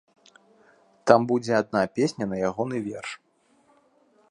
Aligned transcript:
Там 1.11 1.27
будзе 1.33 1.53
адна 1.61 1.83
песня 1.99 2.25
на 2.33 2.37
ягоны 2.49 2.77
верш. 2.89 3.09